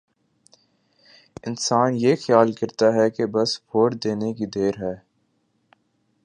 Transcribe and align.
انسان 1.47 1.95
یہ 1.95 2.15
خیال 2.15 2.51
کرتا 2.51 2.93
ہے 2.93 3.09
کہ 3.09 3.25
بس 3.25 3.59
ووٹ 3.73 4.03
دینے 4.03 4.33
کی 4.33 4.45
دیر 4.45 4.73
ہے۔ 4.81 4.95